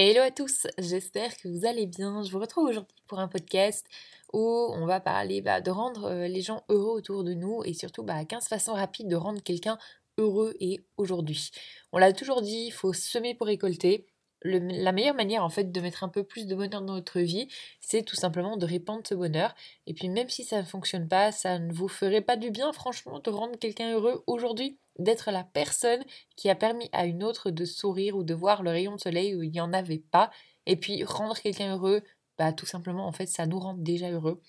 Hello 0.00 0.20
à 0.22 0.30
tous, 0.30 0.68
j'espère 0.78 1.36
que 1.38 1.48
vous 1.48 1.66
allez 1.66 1.86
bien. 1.86 2.22
Je 2.22 2.30
vous 2.30 2.38
retrouve 2.38 2.68
aujourd'hui 2.68 2.94
pour 3.08 3.18
un 3.18 3.26
podcast 3.26 3.84
où 4.32 4.40
on 4.40 4.86
va 4.86 5.00
parler 5.00 5.40
bah, 5.40 5.60
de 5.60 5.72
rendre 5.72 6.04
euh, 6.04 6.28
les 6.28 6.40
gens 6.40 6.62
heureux 6.68 6.98
autour 6.98 7.24
de 7.24 7.34
nous 7.34 7.64
et 7.64 7.74
surtout 7.74 8.04
bah, 8.04 8.24
15 8.24 8.46
façons 8.46 8.74
rapides 8.74 9.08
de 9.08 9.16
rendre 9.16 9.42
quelqu'un 9.42 9.76
heureux 10.16 10.54
et 10.60 10.78
aujourd'hui. 10.98 11.50
On 11.90 11.98
l'a 11.98 12.12
toujours 12.12 12.42
dit, 12.42 12.66
il 12.68 12.70
faut 12.70 12.92
semer 12.92 13.34
pour 13.34 13.48
récolter 13.48 14.06
la 14.42 14.92
meilleure 14.92 15.14
manière 15.14 15.44
en 15.44 15.48
fait 15.48 15.72
de 15.72 15.80
mettre 15.80 16.04
un 16.04 16.08
peu 16.08 16.22
plus 16.22 16.46
de 16.46 16.54
bonheur 16.54 16.82
dans 16.82 16.94
notre 16.94 17.20
vie, 17.20 17.48
c'est 17.80 18.02
tout 18.02 18.16
simplement 18.16 18.56
de 18.56 18.66
répandre 18.66 19.02
ce 19.06 19.14
bonheur. 19.14 19.54
Et 19.86 19.94
puis 19.94 20.08
même 20.08 20.28
si 20.28 20.44
ça 20.44 20.60
ne 20.60 20.66
fonctionne 20.66 21.08
pas, 21.08 21.32
ça 21.32 21.58
ne 21.58 21.72
vous 21.72 21.88
ferait 21.88 22.20
pas 22.20 22.36
du 22.36 22.50
bien 22.50 22.72
franchement 22.72 23.20
de 23.20 23.30
rendre 23.30 23.58
quelqu'un 23.58 23.92
heureux 23.92 24.22
aujourd'hui, 24.26 24.78
d'être 24.98 25.30
la 25.30 25.44
personne 25.44 26.04
qui 26.36 26.50
a 26.50 26.54
permis 26.54 26.88
à 26.92 27.06
une 27.06 27.24
autre 27.24 27.50
de 27.50 27.64
sourire 27.64 28.16
ou 28.16 28.22
de 28.22 28.34
voir 28.34 28.62
le 28.62 28.70
rayon 28.70 28.94
de 28.94 29.00
soleil 29.00 29.34
où 29.34 29.42
il 29.42 29.50
n'y 29.50 29.60
en 29.60 29.72
avait 29.72 30.02
pas. 30.10 30.30
Et 30.66 30.76
puis 30.76 31.02
rendre 31.04 31.38
quelqu'un 31.38 31.74
heureux, 31.74 32.02
bah 32.38 32.52
tout 32.52 32.66
simplement 32.66 33.06
en 33.06 33.12
fait 33.12 33.26
ça 33.26 33.46
nous 33.46 33.58
rend 33.58 33.74
déjà 33.74 34.10
heureux. 34.10 34.40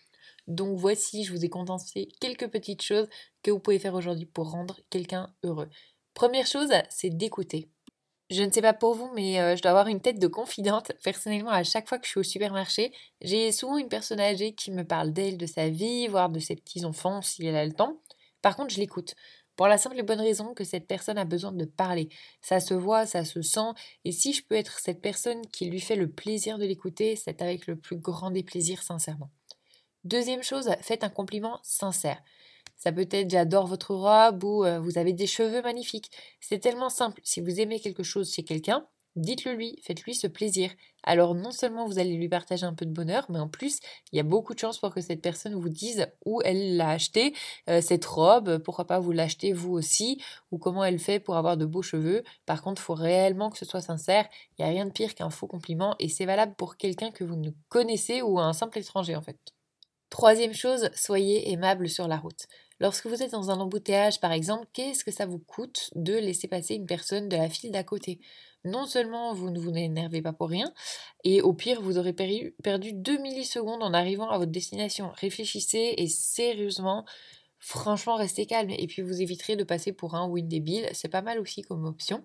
Donc 0.47 0.77
voici, 0.77 1.23
je 1.23 1.31
vous 1.31 1.45
ai 1.45 1.49
condensé 1.49 2.09
quelques 2.19 2.47
petites 2.47 2.81
choses 2.81 3.07
que 3.43 3.51
vous 3.51 3.59
pouvez 3.59 3.79
faire 3.79 3.93
aujourd'hui 3.93 4.25
pour 4.25 4.51
rendre 4.51 4.79
quelqu'un 4.89 5.33
heureux. 5.43 5.69
Première 6.15 6.47
chose, 6.47 6.69
c'est 6.89 7.11
d'écouter. 7.11 7.69
Je 8.29 8.43
ne 8.43 8.51
sais 8.51 8.61
pas 8.61 8.73
pour 8.73 8.93
vous, 8.93 9.11
mais 9.15 9.39
euh, 9.41 9.55
je 9.55 9.61
dois 9.63 9.71
avoir 9.71 9.87
une 9.87 10.01
tête 10.01 10.19
de 10.19 10.27
confidente. 10.27 10.91
Personnellement, 11.03 11.49
à 11.49 11.63
chaque 11.63 11.89
fois 11.89 11.97
que 11.97 12.05
je 12.05 12.11
suis 12.11 12.19
au 12.19 12.23
supermarché, 12.23 12.93
j'ai 13.21 13.51
souvent 13.51 13.77
une 13.77 13.89
personne 13.89 14.19
âgée 14.19 14.53
qui 14.53 14.69
me 14.71 14.83
parle 14.83 15.11
d'elle, 15.13 15.37
de 15.37 15.47
sa 15.47 15.69
vie, 15.69 16.07
voire 16.07 16.29
de 16.29 16.39
ses 16.39 16.55
petits-enfants 16.55 17.23
si 17.23 17.43
elle 17.45 17.55
a 17.55 17.65
le 17.65 17.73
temps. 17.73 17.99
Par 18.43 18.55
contre, 18.55 18.73
je 18.73 18.79
l'écoute. 18.79 19.15
Pour 19.55 19.67
la 19.67 19.79
simple 19.79 19.97
et 19.97 20.03
bonne 20.03 20.21
raison 20.21 20.53
que 20.53 20.63
cette 20.63 20.87
personne 20.87 21.17
a 21.17 21.25
besoin 21.25 21.51
de 21.51 21.65
parler. 21.65 22.07
Ça 22.41 22.59
se 22.59 22.75
voit, 22.75 23.07
ça 23.07 23.25
se 23.25 23.41
sent, 23.41 23.73
et 24.05 24.11
si 24.11 24.31
je 24.31 24.45
peux 24.45 24.55
être 24.55 24.79
cette 24.79 25.01
personne 25.01 25.45
qui 25.47 25.65
lui 25.65 25.81
fait 25.81 25.95
le 25.95 26.09
plaisir 26.09 26.59
de 26.59 26.65
l'écouter, 26.65 27.15
c'est 27.15 27.41
avec 27.41 27.65
le 27.65 27.75
plus 27.75 27.97
grand 27.97 28.31
des 28.31 28.43
plaisirs, 28.43 28.83
sincèrement. 28.83 29.31
Deuxième 30.05 30.43
chose, 30.43 30.69
faites 30.81 31.03
un 31.03 31.09
compliment 31.09 31.59
sincère. 31.63 32.21
Ça 32.79 32.91
peut 32.91 33.07
être 33.11 33.29
j'adore 33.29 33.67
votre 33.67 33.93
robe 33.93 34.43
ou 34.43 34.65
vous 34.81 34.97
avez 34.97 35.13
des 35.13 35.27
cheveux 35.27 35.61
magnifiques. 35.61 36.09
C'est 36.39 36.59
tellement 36.59 36.89
simple. 36.89 37.21
Si 37.23 37.41
vous 37.41 37.59
aimez 37.59 37.79
quelque 37.79 38.03
chose 38.03 38.33
chez 38.33 38.43
quelqu'un, 38.43 38.87
dites-le 39.15 39.53
lui, 39.53 39.77
faites-lui 39.83 40.15
ce 40.15 40.27
plaisir. 40.27 40.71
Alors 41.03 41.35
non 41.35 41.51
seulement 41.51 41.85
vous 41.85 41.99
allez 41.99 42.15
lui 42.15 42.29
partager 42.29 42.65
un 42.65 42.73
peu 42.73 42.85
de 42.85 42.91
bonheur, 42.91 43.25
mais 43.29 43.39
en 43.39 43.49
plus, 43.49 43.79
il 44.11 44.17
y 44.17 44.19
a 44.19 44.23
beaucoup 44.23 44.53
de 44.53 44.59
chances 44.59 44.77
pour 44.79 44.93
que 44.93 45.01
cette 45.01 45.21
personne 45.21 45.55
vous 45.55 45.69
dise 45.69 46.07
où 46.25 46.41
elle 46.43 46.77
l'a 46.77 46.89
acheté, 46.89 47.33
cette 47.81 48.05
robe, 48.05 48.59
pourquoi 48.59 48.85
pas 48.85 48.99
vous 48.99 49.11
l'achetez 49.11 49.51
vous 49.51 49.71
aussi, 49.73 50.21
ou 50.51 50.57
comment 50.57 50.85
elle 50.85 50.99
fait 50.99 51.19
pour 51.19 51.35
avoir 51.35 51.57
de 51.57 51.65
beaux 51.65 51.81
cheveux. 51.81 52.23
Par 52.45 52.61
contre, 52.61 52.81
il 52.81 52.85
faut 52.85 52.93
réellement 52.93 53.49
que 53.49 53.57
ce 53.57 53.65
soit 53.65 53.81
sincère. 53.81 54.25
Il 54.57 54.63
n'y 54.63 54.69
a 54.69 54.73
rien 54.73 54.85
de 54.85 54.91
pire 54.91 55.15
qu'un 55.15 55.29
faux 55.29 55.47
compliment, 55.47 55.95
et 55.99 56.07
c'est 56.07 56.25
valable 56.25 56.55
pour 56.55 56.77
quelqu'un 56.77 57.11
que 57.11 57.23
vous 57.25 57.35
ne 57.35 57.49
connaissez 57.67 58.21
ou 58.21 58.39
un 58.39 58.53
simple 58.53 58.77
étranger 58.77 59.15
en 59.17 59.21
fait. 59.21 59.37
Troisième 60.09 60.53
chose, 60.53 60.89
soyez 60.95 61.51
aimable 61.51 61.89
sur 61.89 62.07
la 62.07 62.17
route. 62.17 62.47
Lorsque 62.79 63.07
vous 63.07 63.21
êtes 63.21 63.31
dans 63.31 63.51
un 63.51 63.59
embouteillage, 63.59 64.19
par 64.19 64.31
exemple, 64.31 64.65
qu'est-ce 64.73 65.03
que 65.03 65.11
ça 65.11 65.25
vous 65.25 65.39
coûte 65.39 65.89
de 65.95 66.13
laisser 66.13 66.47
passer 66.47 66.75
une 66.75 66.85
personne 66.85 67.27
de 67.27 67.35
la 67.35 67.49
file 67.49 67.71
d'à 67.71 67.83
côté? 67.83 68.19
Non 68.65 68.85
seulement 68.85 69.33
vous 69.33 69.49
ne 69.49 69.59
vous 69.59 69.75
énervez 69.75 70.21
pas 70.21 70.33
pour 70.33 70.49
rien, 70.49 70.73
et 71.23 71.41
au 71.41 71.53
pire, 71.53 71.81
vous 71.81 71.97
aurez 71.97 72.13
perdu 72.13 72.93
2 72.93 73.17
millisecondes 73.17 73.83
en 73.83 73.93
arrivant 73.93 74.29
à 74.29 74.37
votre 74.37 74.51
destination. 74.51 75.11
Réfléchissez 75.15 75.93
et 75.97 76.07
sérieusement, 76.07 77.05
franchement, 77.57 78.15
restez 78.15 78.45
calme. 78.45 78.69
Et 78.71 78.87
puis 78.87 79.01
vous 79.01 79.21
éviterez 79.21 79.55
de 79.55 79.63
passer 79.63 79.93
pour 79.93 80.15
un 80.15 80.27
ou 80.27 80.37
une 80.37 80.47
débile. 80.47 80.89
C'est 80.93 81.09
pas 81.09 81.21
mal 81.21 81.39
aussi 81.39 81.61
comme 81.61 81.85
option. 81.85 82.23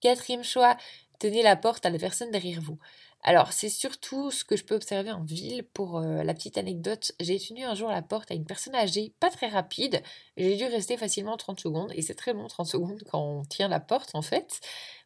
Quatrième 0.00 0.44
choix, 0.44 0.76
tenez 1.18 1.42
la 1.42 1.56
porte 1.56 1.86
à 1.86 1.90
la 1.90 1.98
personne 1.98 2.30
derrière 2.30 2.60
vous. 2.60 2.78
Alors, 3.22 3.52
c'est 3.52 3.68
surtout 3.68 4.30
ce 4.30 4.44
que 4.44 4.56
je 4.56 4.64
peux 4.64 4.76
observer 4.76 5.10
en 5.10 5.24
ville. 5.24 5.64
Pour 5.74 5.98
euh, 5.98 6.22
la 6.22 6.32
petite 6.32 6.58
anecdote, 6.58 7.12
j'ai 7.18 7.40
tenu 7.40 7.64
un 7.64 7.74
jour 7.74 7.88
la 7.88 8.02
porte 8.02 8.30
à 8.30 8.34
une 8.34 8.44
personne 8.44 8.74
âgée, 8.76 9.12
pas 9.18 9.30
très 9.30 9.48
rapide. 9.48 10.00
J'ai 10.36 10.56
dû 10.56 10.64
rester 10.64 10.96
facilement 10.96 11.36
30 11.36 11.58
secondes, 11.58 11.92
et 11.94 12.02
c'est 12.02 12.14
très 12.14 12.32
long 12.32 12.46
30 12.46 12.66
secondes 12.66 13.02
quand 13.10 13.20
on 13.20 13.42
tient 13.44 13.66
la 13.68 13.80
porte 13.80 14.14
en 14.14 14.22
fait, 14.22 14.60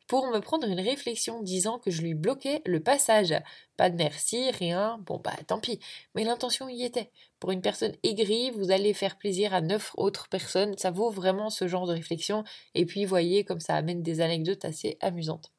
pour 0.07 0.27
me 0.27 0.41
prendre 0.41 0.67
une 0.67 0.81
réflexion 0.81 1.41
disant 1.41 1.79
que 1.79 1.91
je 1.91 2.03
lui 2.03 2.15
bloquais 2.15 2.61
le 2.67 2.81
passage. 2.81 3.35
Pas 3.79 3.89
de 3.89 3.97
merci, 3.97 4.51
rien, 4.51 4.99
bon 5.07 5.19
bah 5.19 5.33
tant 5.47 5.61
pis. 5.61 5.81
Mais 6.15 6.25
l'intention 6.25 6.69
y 6.69 6.83
était. 6.83 7.11
Pour 7.39 7.53
une 7.53 7.63
personne 7.63 7.95
aigrie, 8.03 8.51
vous 8.51 8.71
allez 8.71 8.93
faire 8.93 9.17
plaisir 9.17 9.55
à 9.55 9.63
neuf 9.63 9.93
autres 9.97 10.29
personnes, 10.29 10.77
ça 10.77 10.91
vaut 10.91 11.11
vraiment 11.11 11.49
ce 11.49 11.69
genre 11.69 11.87
de 11.87 11.95
réflexion, 11.95 12.45
et 12.75 12.85
puis 12.85 13.07
voyez 13.07 13.45
comme 13.45 13.61
ça 13.61 13.77
amène 13.77 14.03
des 14.03 14.21
anecdotes 14.21 14.65
assez 14.67 14.99
amusantes. 15.01 15.53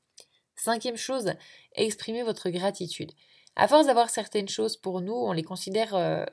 Cinquième 0.63 0.95
chose, 0.95 1.33
exprimez 1.73 2.21
votre 2.21 2.51
gratitude. 2.51 3.13
À 3.57 3.67
force 3.67 3.87
d'avoir 3.87 4.09
certaines 4.09 4.47
choses 4.47 4.77
pour 4.77 5.01
nous, 5.01 5.13
on 5.13 5.33
les 5.33 5.43
considère 5.43 5.93
euh, 5.93 6.23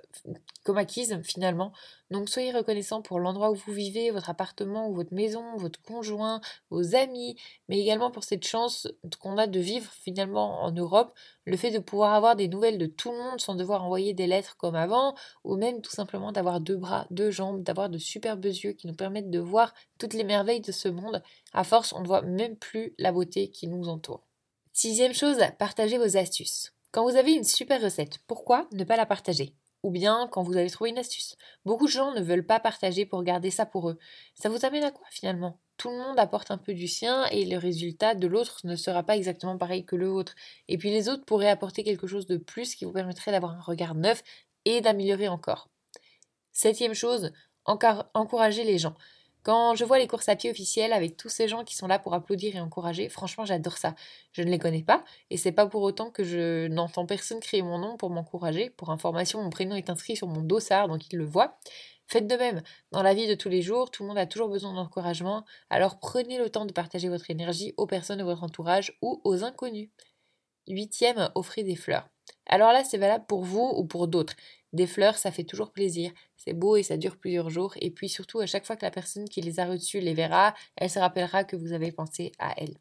comme 0.63 0.79
acquises 0.79 1.21
finalement. 1.25 1.73
Donc 2.13 2.29
soyez 2.29 2.53
reconnaissant 2.53 3.03
pour 3.03 3.19
l'endroit 3.19 3.51
où 3.51 3.57
vous 3.57 3.73
vivez, 3.73 4.13
votre 4.13 4.31
appartement 4.31 4.89
ou 4.89 4.95
votre 4.95 5.13
maison, 5.13 5.57
votre 5.57 5.83
conjoint, 5.83 6.41
vos 6.71 6.95
amis, 6.95 7.37
mais 7.69 7.81
également 7.81 8.13
pour 8.13 8.23
cette 8.23 8.47
chance 8.47 8.87
qu'on 9.19 9.37
a 9.37 9.49
de 9.49 9.59
vivre 9.59 9.91
finalement 9.91 10.63
en 10.63 10.71
Europe, 10.71 11.13
le 11.45 11.57
fait 11.57 11.73
de 11.73 11.81
pouvoir 11.81 12.15
avoir 12.15 12.37
des 12.37 12.47
nouvelles 12.47 12.79
de 12.79 12.87
tout 12.87 13.11
le 13.11 13.19
monde 13.19 13.41
sans 13.41 13.57
devoir 13.57 13.85
envoyer 13.85 14.15
des 14.15 14.29
lettres 14.29 14.57
comme 14.57 14.77
avant, 14.77 15.17
ou 15.43 15.57
même 15.57 15.81
tout 15.81 15.91
simplement 15.91 16.31
d'avoir 16.31 16.61
deux 16.61 16.77
bras, 16.77 17.09
deux 17.11 17.33
jambes, 17.33 17.65
d'avoir 17.65 17.89
de 17.89 17.99
superbes 17.99 18.45
yeux 18.45 18.75
qui 18.75 18.87
nous 18.87 18.95
permettent 18.95 19.31
de 19.31 19.41
voir 19.41 19.75
toutes 19.99 20.15
les 20.15 20.25
merveilles 20.25 20.61
de 20.61 20.73
ce 20.73 20.89
monde. 20.89 21.21
À 21.53 21.65
force, 21.65 21.93
on 21.93 22.01
ne 22.01 22.07
voit 22.07 22.23
même 22.23 22.57
plus 22.57 22.95
la 22.97 23.11
beauté 23.11 23.51
qui 23.51 23.67
nous 23.67 23.89
entoure. 23.89 24.25
Sixième 24.73 25.15
chose, 25.15 25.39
partagez 25.59 25.99
vos 25.99 26.17
astuces. 26.17 26.73
Quand 26.91 27.05
vous 27.05 27.17
avez 27.17 27.35
une 27.35 27.45
super 27.45 27.83
recette, 27.83 28.19
pourquoi 28.27 28.67
ne 28.73 28.83
pas 28.83 28.97
la 28.97 29.05
partager? 29.05 29.55
Ou 29.83 29.91
bien 29.91 30.27
quand 30.33 30.43
vous 30.43 30.57
avez 30.57 30.71
trouvé 30.71 30.91
une 30.91 30.99
astuce? 30.99 31.37
Beaucoup 31.67 31.85
de 31.85 31.91
gens 31.91 32.13
ne 32.13 32.23
veulent 32.23 32.47
pas 32.47 32.61
partager 32.61 33.05
pour 33.05 33.23
garder 33.23 33.51
ça 33.51 33.67
pour 33.67 33.91
eux. 33.91 33.99
Ça 34.35 34.49
vous 34.49 34.65
amène 34.65 34.85
à 34.85 34.91
quoi 34.91 35.07
finalement? 35.11 35.61
Tout 35.77 35.91
le 35.91 35.99
monde 35.99 36.19
apporte 36.19 36.51
un 36.51 36.57
peu 36.57 36.73
du 36.73 36.89
sien 36.89 37.27
et 37.27 37.45
le 37.45 37.59
résultat 37.59 38.15
de 38.15 38.27
l'autre 38.27 38.61
ne 38.65 38.75
sera 38.75 39.03
pas 39.03 39.17
exactement 39.17 39.59
pareil 39.59 39.85
que 39.85 39.97
le 39.97 40.09
vôtre. 40.09 40.35
Et 40.67 40.79
puis 40.79 40.91
les 40.91 41.11
autres 41.11 41.27
pourraient 41.27 41.51
apporter 41.51 41.85
quelque 41.85 42.07
chose 42.07 42.27
de 42.27 42.39
plus 42.39 42.75
qui 42.75 42.87
vous 42.87 42.93
permettrait 42.93 43.33
d'avoir 43.33 43.53
un 43.53 43.61
regard 43.61 43.95
neuf 43.95 44.23
et 44.65 44.81
d'améliorer 44.81 45.29
encore. 45.29 45.69
Septième 46.53 46.95
chose, 46.95 47.33
encourager 47.65 48.65
les 48.65 48.79
gens. 48.79 48.95
Quand 49.43 49.75
je 49.75 49.85
vois 49.85 49.99
les 49.99 50.07
courses 50.07 50.29
à 50.29 50.37
pied 50.37 50.51
officielles 50.51 50.93
avec 50.93 51.17
tous 51.17 51.29
ces 51.29 51.49
gens 51.49 51.65
qui 51.65 51.75
sont 51.77 51.87
là 51.87 51.99
pour 51.99 52.15
applaudir 52.15 52.57
et 52.57 52.61
encourager, 52.61 53.09
franchement, 53.09 53.45
j'adore 53.45 53.79
ça. 53.79 53.95
Je 54.33 54.43
ne 54.43 54.51
les 54.51 54.59
connais 54.59 54.83
pas 54.83 55.05
et 55.31 55.37
c'est 55.37 55.53
pas 55.53 55.67
pour 55.67 55.83
autant 55.83 56.11
que 56.11 56.25
je 56.25 56.67
n'entends 56.69 57.07
personne 57.07 57.41
crier 57.41 57.63
mon 57.63 57.79
nom 57.79 57.97
pour 57.97 58.11
m'encourager. 58.11 58.71
Pour 58.71 58.91
information, 58.91 59.43
mon 59.43 59.51
prénom 59.51 59.77
est 59.77 59.91
inscrit 59.91 60.17
sur 60.17 60.29
mon 60.29 60.43
dossard 60.43 60.89
donc 60.89 61.11
ils 61.13 61.17
le 61.17 61.25
voient. 61.25 61.59
Faites 62.07 62.27
de 62.27 62.37
même. 62.37 62.63
Dans 62.91 63.03
la 63.03 63.13
vie 63.15 63.27
de 63.29 63.35
tous 63.35 63.51
les 63.51 63.61
jours, 63.63 63.91
tout 63.91 64.03
le 64.03 64.09
monde 64.09 64.19
a 64.19 64.27
toujours 64.27 64.49
besoin 64.49 64.73
d'encouragement, 64.73 65.45
alors 65.69 65.99
prenez 65.99 66.39
le 66.39 66.49
temps 66.49 66.65
de 66.65 66.73
partager 66.73 67.09
votre 67.11 67.31
énergie 67.31 67.75
aux 67.77 67.87
personnes 67.87 68.19
de 68.19 68.25
votre 68.25 68.45
entourage 68.45 68.97
ou 69.03 69.21
aux 69.25 69.45
inconnus. 69.45 69.91
Huitième, 70.69 71.31
offrez 71.35 71.65
des 71.65 71.77
fleurs. 71.77 72.09
Alors 72.49 72.73
là, 72.73 72.85
c'est 72.85 72.99
valable 72.99 73.25
pour 73.27 73.45
vous 73.45 73.73
ou 73.77 73.85
pour 73.85 74.09
d'autres. 74.09 74.35
Des 74.73 74.87
fleurs, 74.87 75.17
ça 75.17 75.31
fait 75.31 75.45
toujours 75.45 75.73
plaisir. 75.73 76.11
C'est 76.37 76.53
beau 76.53 76.77
et 76.77 76.83
ça 76.83 76.97
dure 76.97 77.17
plusieurs 77.17 77.51
jours. 77.51 77.75
Et 77.81 77.91
puis 77.91 78.09
surtout, 78.09 78.41
à 78.41 78.47
chaque 78.47 78.67
fois 78.67 78.77
que 78.77 78.85
la 78.85 78.91
personne 78.91 79.29
qui 79.29 79.41
les 79.41 79.61
a 79.61 79.67
reçues 79.67 80.01
les 80.01 80.15
verra, 80.15 80.55
elle 80.77 80.91
se 80.91 80.99
rappellera 80.99 81.45
que 81.45 81.57
vous 81.57 81.73
avez 81.73 81.93
pensé 81.93 82.33
à 82.39 82.55
elle. 82.57 82.75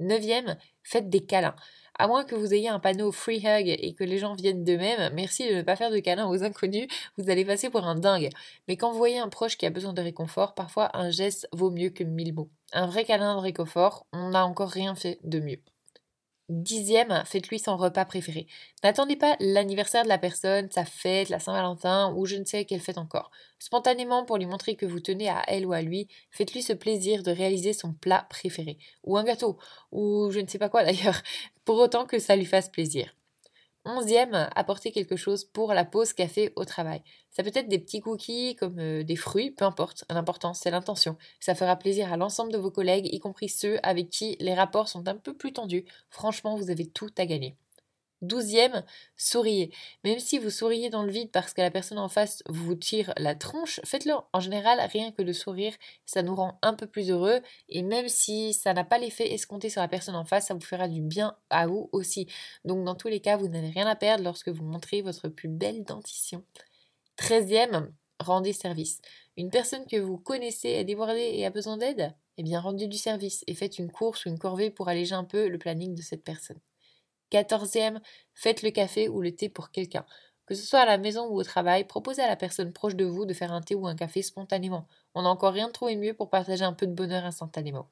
Neuvième, 0.00 0.56
faites 0.82 1.10
des 1.10 1.20
câlins. 1.20 1.56
À 1.98 2.08
moins 2.08 2.24
que 2.24 2.34
vous 2.34 2.54
ayez 2.54 2.68
un 2.68 2.80
panneau 2.80 3.12
free 3.12 3.42
hug 3.44 3.68
et 3.68 3.92
que 3.92 4.04
les 4.04 4.16
gens 4.16 4.34
viennent 4.34 4.64
d'eux-mêmes, 4.64 5.12
merci 5.12 5.46
de 5.46 5.56
ne 5.56 5.62
pas 5.62 5.76
faire 5.76 5.90
de 5.90 5.98
câlins 5.98 6.26
aux 6.26 6.42
inconnus, 6.42 6.88
vous 7.18 7.28
allez 7.28 7.44
passer 7.44 7.68
pour 7.68 7.84
un 7.84 7.96
dingue. 7.96 8.30
Mais 8.66 8.78
quand 8.78 8.90
vous 8.90 8.96
voyez 8.96 9.18
un 9.18 9.28
proche 9.28 9.58
qui 9.58 9.66
a 9.66 9.70
besoin 9.70 9.92
de 9.92 10.00
réconfort, 10.00 10.54
parfois 10.54 10.96
un 10.96 11.10
geste 11.10 11.46
vaut 11.52 11.70
mieux 11.70 11.90
que 11.90 12.04
mille 12.04 12.32
mots. 12.32 12.50
Un 12.72 12.86
vrai 12.86 13.04
câlin 13.04 13.36
de 13.36 13.40
réconfort, 13.40 14.06
on 14.14 14.30
n'a 14.30 14.46
encore 14.46 14.70
rien 14.70 14.94
fait 14.94 15.18
de 15.22 15.40
mieux. 15.40 15.60
Dixième, 16.50 17.22
faites-lui 17.26 17.60
son 17.60 17.76
repas 17.76 18.04
préféré. 18.04 18.48
N'attendez 18.82 19.14
pas 19.14 19.36
l'anniversaire 19.38 20.02
de 20.02 20.08
la 20.08 20.18
personne, 20.18 20.68
sa 20.72 20.84
fête, 20.84 21.28
la 21.28 21.38
Saint-Valentin 21.38 22.12
ou 22.16 22.26
je 22.26 22.34
ne 22.34 22.44
sais 22.44 22.64
quelle 22.64 22.80
fête 22.80 22.98
encore. 22.98 23.30
Spontanément, 23.60 24.24
pour 24.24 24.36
lui 24.36 24.46
montrer 24.46 24.74
que 24.74 24.84
vous 24.84 24.98
tenez 24.98 25.28
à 25.28 25.44
elle 25.46 25.64
ou 25.64 25.72
à 25.72 25.80
lui, 25.80 26.08
faites-lui 26.32 26.62
ce 26.62 26.72
plaisir 26.72 27.22
de 27.22 27.30
réaliser 27.30 27.72
son 27.72 27.92
plat 27.92 28.26
préféré. 28.28 28.78
Ou 29.04 29.16
un 29.16 29.22
gâteau, 29.22 29.58
ou 29.92 30.32
je 30.32 30.40
ne 30.40 30.48
sais 30.48 30.58
pas 30.58 30.68
quoi 30.68 30.82
d'ailleurs, 30.84 31.22
pour 31.64 31.78
autant 31.78 32.04
que 32.04 32.18
ça 32.18 32.34
lui 32.34 32.46
fasse 32.46 32.68
plaisir. 32.68 33.14
Onzième, 33.86 34.50
apporter 34.54 34.92
quelque 34.92 35.16
chose 35.16 35.44
pour 35.44 35.72
la 35.72 35.86
pause 35.86 36.12
café 36.12 36.52
au 36.56 36.66
travail. 36.66 37.02
Ça 37.30 37.42
peut 37.42 37.50
être 37.54 37.68
des 37.68 37.78
petits 37.78 38.00
cookies 38.00 38.54
comme 38.56 38.78
euh, 38.78 39.02
des 39.02 39.16
fruits, 39.16 39.50
peu 39.52 39.64
importe. 39.64 40.04
L'important, 40.10 40.52
c'est 40.52 40.70
l'intention. 40.70 41.16
Ça 41.40 41.54
fera 41.54 41.76
plaisir 41.76 42.12
à 42.12 42.18
l'ensemble 42.18 42.52
de 42.52 42.58
vos 42.58 42.70
collègues, 42.70 43.08
y 43.10 43.18
compris 43.20 43.48
ceux 43.48 43.78
avec 43.82 44.10
qui 44.10 44.36
les 44.38 44.54
rapports 44.54 44.88
sont 44.88 45.08
un 45.08 45.16
peu 45.16 45.34
plus 45.34 45.54
tendus. 45.54 45.86
Franchement, 46.10 46.56
vous 46.56 46.70
avez 46.70 46.86
tout 46.86 47.08
à 47.16 47.24
gagner. 47.24 47.56
Douzième, 48.22 48.84
souriez. 49.16 49.72
Même 50.04 50.18
si 50.18 50.38
vous 50.38 50.50
souriez 50.50 50.90
dans 50.90 51.02
le 51.04 51.10
vide 51.10 51.30
parce 51.30 51.54
que 51.54 51.62
la 51.62 51.70
personne 51.70 51.98
en 51.98 52.10
face 52.10 52.42
vous 52.48 52.74
tire 52.74 53.14
la 53.16 53.34
tronche, 53.34 53.80
faites-le. 53.84 54.12
En 54.34 54.40
général, 54.40 54.78
rien 54.92 55.10
que 55.10 55.22
de 55.22 55.32
sourire, 55.32 55.72
ça 56.04 56.22
nous 56.22 56.34
rend 56.34 56.58
un 56.60 56.74
peu 56.74 56.86
plus 56.86 57.10
heureux. 57.10 57.40
Et 57.70 57.82
même 57.82 58.08
si 58.08 58.52
ça 58.52 58.74
n'a 58.74 58.84
pas 58.84 58.98
l'effet 58.98 59.32
escompté 59.32 59.70
sur 59.70 59.80
la 59.80 59.88
personne 59.88 60.16
en 60.16 60.26
face, 60.26 60.48
ça 60.48 60.54
vous 60.54 60.60
fera 60.60 60.86
du 60.86 61.00
bien 61.00 61.34
à 61.48 61.66
vous 61.66 61.88
aussi. 61.92 62.26
Donc 62.66 62.84
dans 62.84 62.94
tous 62.94 63.08
les 63.08 63.20
cas, 63.20 63.38
vous 63.38 63.48
n'avez 63.48 63.70
rien 63.70 63.86
à 63.86 63.96
perdre 63.96 64.22
lorsque 64.24 64.50
vous 64.50 64.64
montrez 64.64 65.00
votre 65.00 65.28
plus 65.28 65.48
belle 65.48 65.84
dentition. 65.84 66.44
Treizième, 67.16 67.94
rendez 68.18 68.52
service. 68.52 69.00
Une 69.38 69.50
personne 69.50 69.86
que 69.86 69.96
vous 69.96 70.18
connaissez 70.18 70.68
est 70.70 70.84
débordée 70.84 71.32
et 71.34 71.46
a 71.46 71.50
besoin 71.50 71.78
d'aide? 71.78 72.14
Eh 72.38 72.42
bien, 72.42 72.60
rendez 72.60 72.86
du 72.86 72.98
service 72.98 73.44
et 73.46 73.54
faites 73.54 73.78
une 73.78 73.90
course 73.90 74.26
ou 74.26 74.28
une 74.30 74.38
corvée 74.38 74.70
pour 74.70 74.88
alléger 74.88 75.14
un 75.14 75.24
peu 75.24 75.48
le 75.48 75.58
planning 75.58 75.94
de 75.94 76.02
cette 76.02 76.24
personne. 76.24 76.60
Quatorzième, 77.30 78.00
faites 78.34 78.62
le 78.62 78.70
café 78.70 79.08
ou 79.08 79.20
le 79.22 79.34
thé 79.34 79.48
pour 79.48 79.70
quelqu'un. 79.70 80.04
Que 80.46 80.54
ce 80.54 80.66
soit 80.66 80.80
à 80.80 80.86
la 80.86 80.98
maison 80.98 81.28
ou 81.28 81.36
au 81.38 81.44
travail, 81.44 81.84
proposez 81.84 82.22
à 82.22 82.26
la 82.26 82.36
personne 82.36 82.72
proche 82.72 82.96
de 82.96 83.04
vous 83.04 83.24
de 83.24 83.32
faire 83.32 83.52
un 83.52 83.62
thé 83.62 83.76
ou 83.76 83.86
un 83.86 83.94
café 83.94 84.20
spontanément. 84.20 84.88
On 85.14 85.22
n'a 85.22 85.28
encore 85.28 85.52
rien 85.52 85.70
trouvé 85.70 85.96
mieux 85.96 86.12
pour 86.12 86.28
partager 86.28 86.64
un 86.64 86.72
peu 86.72 86.86
de 86.86 86.92
bonheur 86.92 87.24
instantanément. 87.24 87.86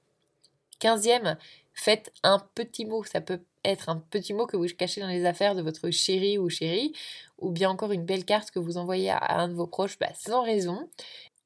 Quinzième, 0.80 1.36
faites 1.72 2.12
un 2.22 2.38
petit 2.54 2.84
mot. 2.84 3.04
Ça 3.04 3.20
peut 3.20 3.40
être 3.64 3.88
un 3.88 3.96
petit 3.96 4.32
mot 4.34 4.46
que 4.46 4.56
vous 4.56 4.66
cachez 4.66 5.00
dans 5.00 5.08
les 5.08 5.24
affaires 5.24 5.54
de 5.54 5.62
votre 5.62 5.90
chéri 5.90 6.38
ou 6.38 6.48
chérie, 6.48 6.92
ou 7.38 7.50
bien 7.50 7.70
encore 7.70 7.92
une 7.92 8.04
belle 8.04 8.24
carte 8.24 8.50
que 8.50 8.58
vous 8.58 8.76
envoyez 8.76 9.10
à 9.10 9.38
un 9.38 9.48
de 9.48 9.54
vos 9.54 9.66
proches 9.66 9.98
bah, 9.98 10.10
sans 10.14 10.42
raison 10.42 10.88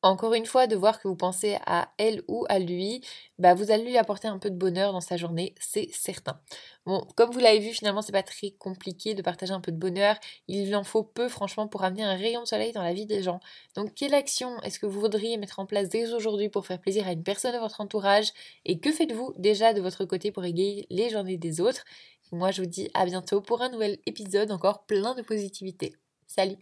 encore 0.03 0.35
une 0.35 0.47
fois, 0.47 0.67
de 0.67 0.77
voir 0.77 1.01
que 1.01 1.09
vous 1.09 1.17
pensez 1.17 1.59
à 1.65 1.89
elle 1.97 2.23
ou 2.29 2.45
à 2.49 2.59
lui, 2.59 3.05
bah 3.39 3.55
vous 3.55 3.71
allez 3.71 3.85
lui 3.85 3.97
apporter 3.97 4.29
un 4.29 4.39
peu 4.39 4.51
de 4.51 4.57
bonheur 4.57 4.93
dans 4.93 5.01
sa 5.01 5.17
journée, 5.17 5.55
c'est 5.61 5.89
certain. 5.93 6.41
Bon, 6.87 7.07
comme 7.17 7.31
vous 7.31 7.39
l'avez 7.39 7.61
vu, 7.61 7.71
finalement, 7.71 8.03
c'est 8.03 8.13
pas 8.13 8.25
très 8.25 8.51
compliqué 8.51 9.15
de 9.15 9.23
partager 9.23 9.53
un 9.53 9.61
peu 9.61 9.71
de 9.71 9.77
bonheur. 9.77 10.17
Il 10.49 10.75
en 10.75 10.83
faut 10.83 11.05
peu, 11.05 11.29
franchement, 11.29 11.69
pour 11.69 11.85
amener 11.85 12.03
un 12.03 12.17
rayon 12.17 12.43
de 12.43 12.47
soleil 12.47 12.73
dans 12.73 12.83
la 12.83 12.93
vie 12.93 13.07
des 13.07 13.23
gens. 13.23 13.41
Donc, 13.77 13.95
quelle 13.95 14.15
action 14.15 14.61
est-ce 14.63 14.81
que 14.81 14.87
vous 14.87 15.01
voudriez 15.01 15.37
mettre 15.37 15.61
en 15.61 15.67
place 15.67 15.89
dès 15.89 16.13
aujourd'hui 16.13 16.49
pour 16.49 16.67
faire 16.67 16.81
plaisir 16.81 17.07
à 17.07 17.13
une 17.13 17.23
personne 17.23 17.55
de 17.55 17.59
votre 17.59 17.81
entourage? 17.81 18.33
Et 18.65 18.81
que 18.81 18.91
faites-vous 18.91 19.33
déjà 19.39 19.73
de 19.73 19.81
votre 19.81 20.05
côté 20.05 20.33
pour 20.33 20.45
égayer 20.45 20.87
les 20.91 21.11
journées 21.11 21.37
des 21.37 21.61
autres? 21.61 21.85
Moi, 22.33 22.51
je 22.51 22.63
vous 22.63 22.69
dis 22.69 22.91
à 22.95 23.05
bientôt 23.05 23.41
pour 23.41 23.63
un 23.63 23.69
nouvel 23.69 23.99
épisode 24.07 24.51
encore 24.51 24.85
plein 24.85 25.15
de 25.15 25.23
positivité. 25.23 25.95
Salut 26.27 26.57